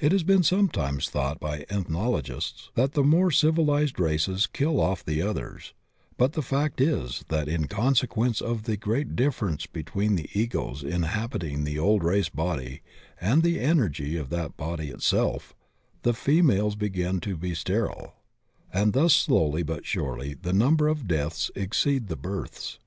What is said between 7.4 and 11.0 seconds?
in consequence of the great difference between the Egos